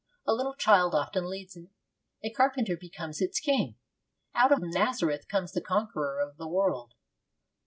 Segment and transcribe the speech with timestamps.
[0.25, 1.69] A little child often leads it.
[2.23, 3.75] A Carpenter becomes its king.
[4.33, 6.95] Out of Nazareth comes the Conqueror of the World.